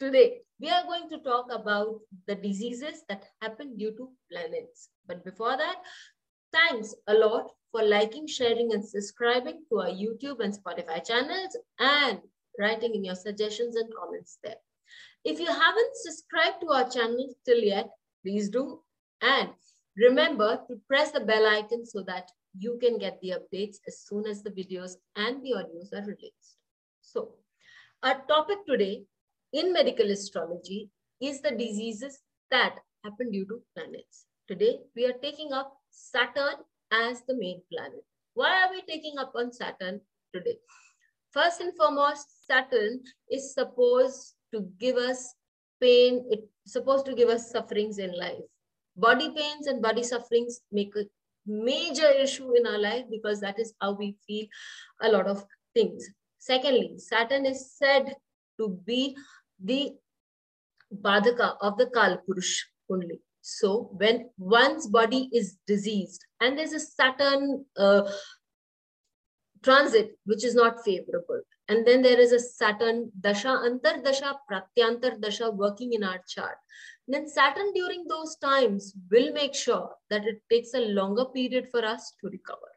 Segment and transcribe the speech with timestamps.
[0.00, 4.88] Today, we are going to talk about the diseases that happen due to planets.
[5.06, 5.76] But before that,
[6.54, 12.20] thanks a lot for liking, sharing, and subscribing to our YouTube and Spotify channels and
[12.58, 14.54] writing in your suggestions and comments there.
[15.22, 17.90] If you haven't subscribed to our channel till yet,
[18.24, 18.80] please do.
[19.20, 19.50] And
[19.98, 24.26] remember to press the bell icon so that you can get the updates as soon
[24.26, 26.56] as the videos and the audios are released.
[27.02, 27.34] So
[28.02, 29.04] our topic today
[29.52, 32.20] in medical astrology is the diseases
[32.50, 34.26] that happen due to planets.
[34.48, 36.54] Today, we are taking up Saturn
[36.92, 38.04] as the main planet.
[38.34, 40.00] Why are we taking up on Saturn
[40.34, 40.56] today?
[41.30, 45.34] First and foremost, Saturn is supposed to give us
[45.80, 46.24] pain.
[46.30, 48.42] It's supposed to give us sufferings in life.
[48.96, 51.04] Body pains and body sufferings make a
[51.46, 54.46] major issue in our life because that is how we feel
[55.02, 56.08] a lot of things.
[56.38, 58.14] Secondly, Saturn is said
[58.58, 59.16] to be
[59.62, 59.92] the
[60.92, 63.20] Badaka of the Kalpurush only.
[63.42, 68.10] So when one's body is diseased and there's a Saturn uh,
[69.62, 75.20] transit which is not favorable, and then there is a Saturn Dasha, Antar Dasha, Pratyantar
[75.20, 76.56] Dasha working in our chart,
[77.06, 81.84] then Saturn during those times will make sure that it takes a longer period for
[81.84, 82.70] us to recover.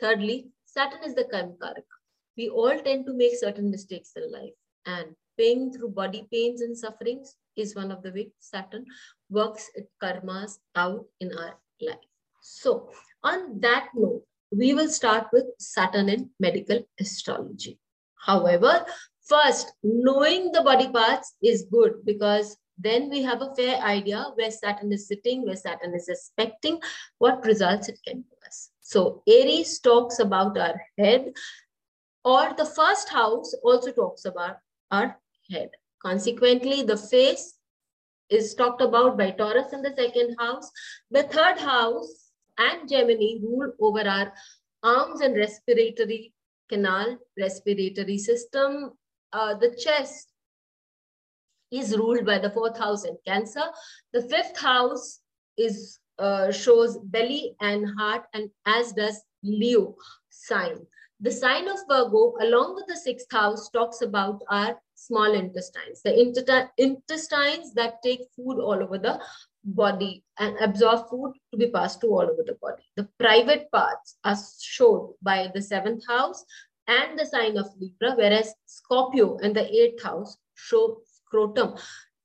[0.00, 1.96] Thirdly, Saturn is the Karmakaraka.
[2.36, 4.54] We all tend to make certain mistakes in life
[4.86, 8.84] and pain through body pains and sufferings is one of the ways Saturn
[9.30, 11.98] works its karmas out in our life.
[12.42, 12.90] So
[13.22, 17.78] on that note, we will start with Saturn in medical astrology.
[18.16, 18.84] However,
[19.22, 24.50] first, knowing the body parts is good because then we have a fair idea where
[24.50, 26.80] Saturn is sitting, where Saturn is expecting,
[27.18, 28.70] what results it can give us.
[28.80, 31.32] So Aries talks about our head,
[32.24, 34.56] or the first house also talks about
[34.90, 35.18] our
[35.50, 35.70] head.
[36.02, 37.54] Consequently, the face
[38.30, 40.70] is talked about by Taurus in the second house.
[41.10, 44.32] The third house and Gemini rule over our
[44.82, 46.32] arms and respiratory
[46.68, 48.92] canal, respiratory system.
[49.32, 50.28] Uh, the chest
[51.70, 53.64] is ruled by the fourth house in Cancer.
[54.12, 55.20] The fifth house
[55.56, 59.96] is uh, shows belly and heart, and as does Leo
[60.30, 60.86] sign.
[61.20, 64.76] The sign of Virgo, along with the sixth house, talks about our
[65.06, 66.14] small intestines, the
[66.78, 69.20] intestines that take food all over the
[69.64, 72.82] body and absorb food to be passed to all over the body.
[72.96, 76.44] The private parts are shown by the seventh house
[76.86, 81.76] and the sign of Libra, whereas Scorpio and the eighth house show scrotum.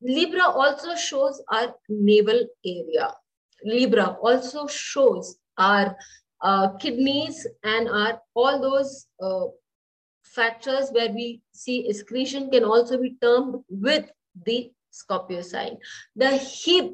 [0.02, 3.14] Libra also shows our navel area.
[3.64, 5.96] Libra also shows our
[6.42, 9.46] uh, kidneys and our all those uh,
[10.40, 14.10] factors where we see excretion can also be termed with
[14.46, 15.78] the Scorpio sign.
[16.16, 16.94] The hip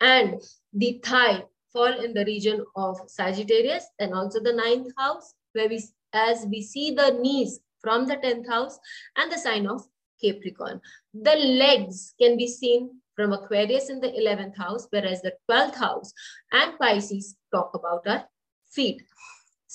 [0.00, 0.40] and
[0.72, 5.82] the thigh fall in the region of Sagittarius and also the ninth house where we
[6.12, 8.78] as we see the knees from the 10th house
[9.16, 9.86] and the sign of
[10.22, 10.80] Capricorn.
[11.14, 16.12] The legs can be seen from Aquarius in the 11th house, whereas the 12th house
[16.52, 18.24] and Pisces talk about our
[18.70, 19.02] feet.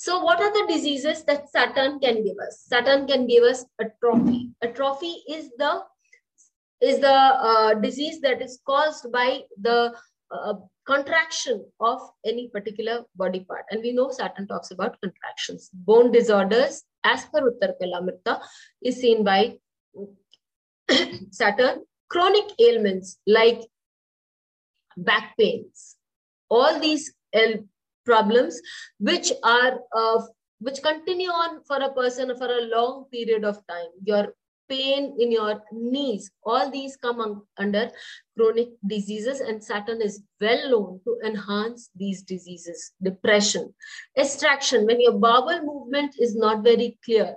[0.00, 2.62] So what are the diseases that Saturn can give us?
[2.68, 4.52] Saturn can give us atrophy.
[4.62, 5.82] Atrophy is the
[6.80, 7.18] is the
[7.48, 9.92] uh, disease that is caused by the
[10.30, 10.54] uh,
[10.86, 13.64] contraction of any particular body part.
[13.72, 15.68] And we know Saturn talks about contractions.
[15.72, 18.40] Bone disorders, as per Uttar Kalamrita,
[18.80, 19.56] is seen by
[21.32, 21.82] Saturn.
[22.08, 23.62] Chronic ailments like
[24.96, 25.96] back pains,
[26.48, 27.12] all these
[28.08, 28.60] problems
[28.98, 30.20] which are uh,
[30.66, 33.90] which continue on for a person for a long period of time.
[34.02, 34.34] Your
[34.68, 37.90] pain in your knees, all these come under
[38.36, 42.92] chronic diseases and Saturn is well known to enhance these diseases.
[43.02, 43.74] Depression,
[44.16, 47.34] extraction, when your bowel movement is not very clear,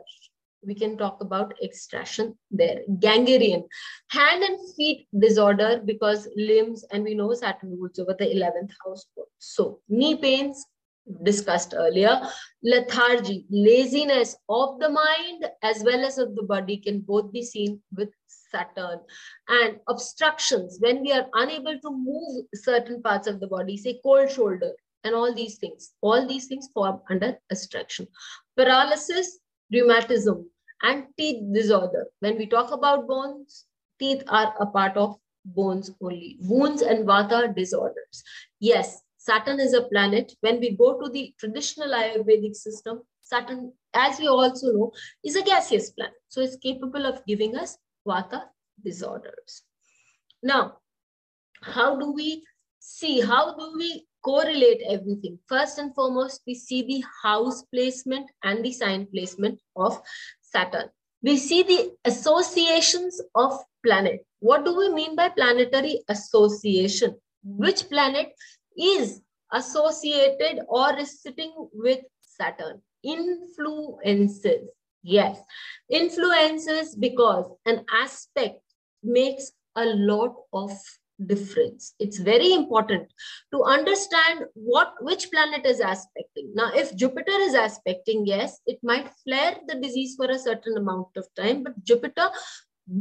[0.65, 2.81] we can talk about extraction there.
[2.99, 3.63] Gangrene,
[4.09, 9.05] hand and feet disorder because limbs, and we know Saturn rules over the 11th house.
[9.39, 10.65] So knee pains,
[11.23, 12.21] discussed earlier.
[12.63, 17.81] Lethargy, laziness of the mind as well as of the body can both be seen
[17.95, 18.09] with
[18.51, 18.99] Saturn.
[19.47, 24.29] And obstructions, when we are unable to move certain parts of the body, say cold
[24.29, 24.73] shoulder
[25.03, 28.07] and all these things, all these things form under obstruction.
[28.55, 29.39] Paralysis,
[29.71, 30.49] rheumatism,
[30.83, 32.07] and teeth disorder.
[32.19, 33.65] When we talk about bones,
[33.99, 36.37] teeth are a part of bones only.
[36.41, 38.23] Wounds and vata disorders.
[38.59, 40.33] Yes, Saturn is a planet.
[40.41, 44.91] When we go to the traditional Ayurvedic system, Saturn, as we also know,
[45.23, 46.15] is a gaseous planet.
[46.29, 47.77] So it's capable of giving us
[48.07, 48.41] vata
[48.83, 49.63] disorders.
[50.41, 50.77] Now,
[51.61, 52.43] how do we
[52.79, 55.37] see, how do we correlate everything?
[55.47, 60.01] First and foremost, we see the house placement and the sign placement of
[60.51, 60.89] Saturn.
[61.23, 64.25] We see the associations of planet.
[64.39, 67.15] What do we mean by planetary association?
[67.43, 68.33] Which planet
[68.77, 69.21] is
[69.51, 72.81] associated or is sitting with Saturn?
[73.03, 74.69] Influences.
[75.03, 75.39] Yes,
[75.89, 78.61] influences because an aspect
[79.03, 80.71] makes a lot of
[81.27, 81.93] difference.
[81.99, 83.11] It's very important
[83.53, 86.51] to understand what which planet is aspecting.
[86.53, 91.07] Now, if Jupiter is aspecting, yes, it might flare the disease for a certain amount
[91.17, 92.29] of time, but Jupiter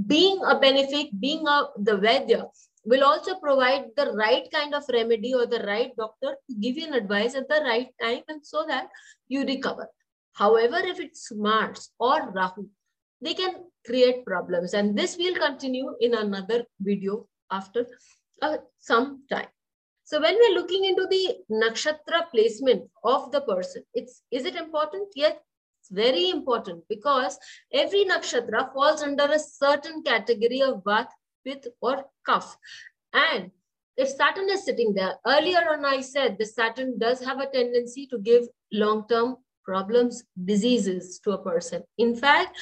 [0.06, 2.44] being a benefic, being a the Vaidya,
[2.84, 6.86] will also provide the right kind of remedy or the right doctor to give you
[6.86, 8.88] an advice at the right time and so that
[9.28, 9.88] you recover.
[10.32, 12.68] However, if it's Mars or Rahu,
[13.20, 14.74] they can create problems.
[14.74, 17.86] And this will continue in another video after
[18.42, 19.48] uh, some time.
[20.04, 25.08] So when we're looking into the nakshatra placement of the person, it's is it important?
[25.14, 25.36] Yes,
[25.80, 27.38] it's very important because
[27.72, 31.08] every nakshatra falls under a certain category of Vat,
[31.44, 32.56] Pith or Kaph.
[33.12, 33.50] And
[33.96, 38.06] if Saturn is sitting there, earlier on I said the Saturn does have a tendency
[38.08, 39.36] to give long-term
[39.70, 41.82] problems, diseases to a person.
[42.06, 42.58] In fact,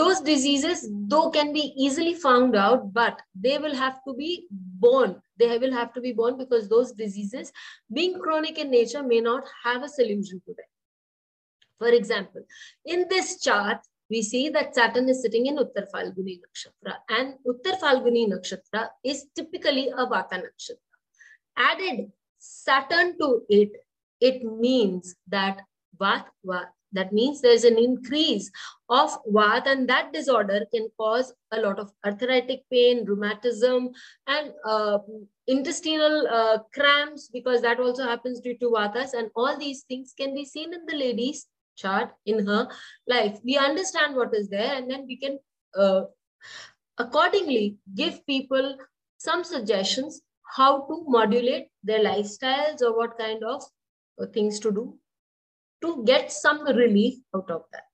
[0.00, 4.46] those diseases, though can be easily found out, but they will have to be
[4.86, 5.16] born.
[5.38, 7.52] They will have to be born because those diseases,
[7.98, 10.70] being chronic in nature, may not have a solution to them.
[11.80, 12.42] For example,
[12.84, 13.78] in this chart,
[14.08, 19.26] we see that Saturn is sitting in Uttar Falguni Nakshatra and Uttar Falguni Nakshatra is
[19.34, 20.92] typically a Vata Nakshatra.
[21.70, 23.72] Added Saturn to it,
[24.20, 25.60] it means that
[26.96, 28.50] That means there's an increase
[28.88, 33.90] of Vat and that disorder can cause a lot of arthritic pain, rheumatism,
[34.26, 34.98] and uh,
[35.46, 39.12] intestinal uh, cramps because that also happens due to Vatas.
[39.12, 41.46] And all these things can be seen in the lady's
[41.76, 42.68] chart in her
[43.06, 43.38] life.
[43.44, 45.38] We understand what is there and then we can
[45.76, 46.02] uh,
[46.98, 48.78] accordingly give people
[49.18, 50.22] some suggestions
[50.56, 53.62] how to modulate their lifestyles or what kind of
[54.18, 54.98] uh, things to do
[55.86, 57.84] to get some relief out of that.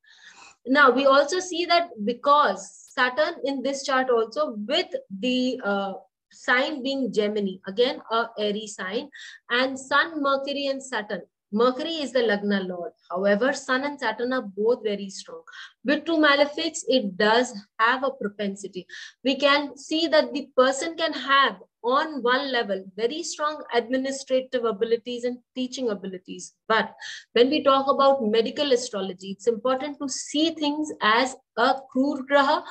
[0.66, 5.94] Now, we also see that because Saturn in this chart also with the uh,
[6.30, 9.08] sign being Gemini, again, a airy sign,
[9.50, 11.22] and Sun, Mercury, and Saturn.
[11.52, 12.92] Mercury is the Lagna Lord.
[13.10, 15.42] However, Sun and Saturn are both very strong.
[15.84, 18.86] With two malefics, it does have a propensity.
[19.22, 25.24] We can see that the person can have on one level very strong administrative abilities
[25.24, 26.94] and teaching abilities but
[27.32, 32.62] when we talk about medical astrology it's important to see things as a krur graha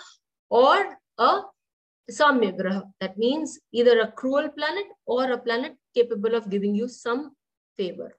[0.50, 1.42] or a
[2.10, 6.88] samya graha that means either a cruel planet or a planet capable of giving you
[6.88, 7.36] some
[7.76, 8.16] favor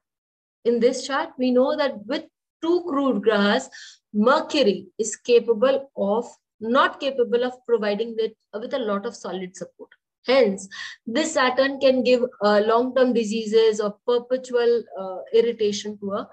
[0.65, 2.25] in this chart we know that with
[2.63, 3.69] two krur grahas
[4.13, 9.91] mercury is capable of not capable of providing it with a lot of solid support
[10.27, 10.69] Hence,
[11.05, 16.29] this Saturn can give uh, long-term diseases or perpetual uh, irritation to a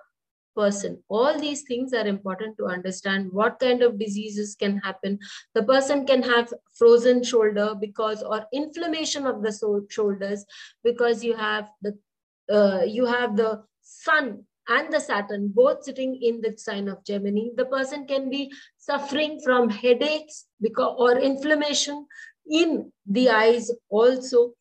[0.55, 1.01] person.
[1.09, 5.17] All these things are important to understand what kind of diseases can happen.
[5.55, 10.45] The person can have frozen shoulder because or inflammation of the so shoulders
[10.83, 11.97] because you have the
[12.51, 17.49] uh, you have the sun and the Saturn both sitting in the sign of Gemini.
[17.55, 22.05] The person can be suffering from headaches because or inflammation
[22.49, 24.53] in the eyes also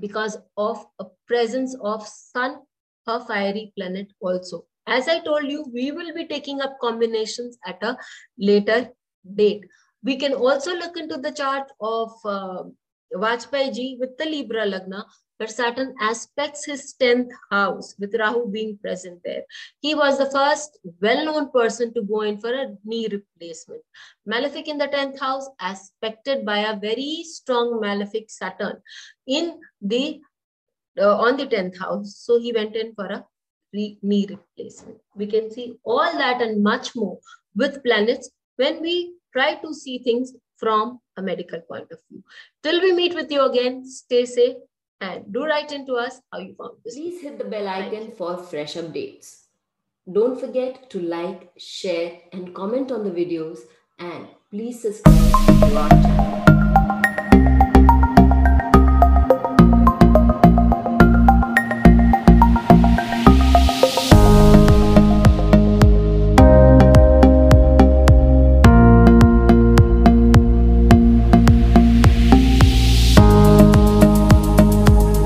[0.00, 2.60] because of a presence of sun,
[3.06, 4.64] a fiery planet also.
[4.86, 7.96] As I told you, we will be taking up combinations at a
[8.38, 8.90] later
[9.34, 9.64] date.
[10.04, 12.64] We can also look into the chart of uh,
[13.14, 15.04] Vajpayee ji with the Libra Lagna
[15.38, 19.44] where Saturn aspects his 10th house with Rahu being present there.
[19.80, 23.82] He was the first well-known person to go in for a knee replacement.
[24.26, 28.82] Malefic in the 10th house aspected by a very strong malefic Saturn
[29.26, 30.20] in the
[31.00, 32.16] uh, on the 10th house.
[32.16, 33.24] So he went in for a
[33.72, 34.98] re knee replacement.
[35.14, 37.18] We can see all that and much more
[37.54, 42.24] with planets when we try to see things from a medical point of view.
[42.64, 44.56] Till we meet with you again, stay safe
[45.00, 46.94] and do write into us how you found this.
[46.94, 49.44] Please hit the bell icon for fresh updates.
[50.10, 53.60] Don't forget to like, share, and comment on the videos.
[53.98, 56.47] And please subscribe to our channel.